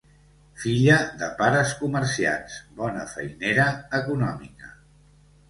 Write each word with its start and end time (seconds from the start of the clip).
Filla 0.61 0.95
de 1.19 1.27
pares 1.41 1.73
comerciants, 1.81 2.57
bona 2.81 3.05
feinera, 3.13 3.69
econòmica 4.01 4.75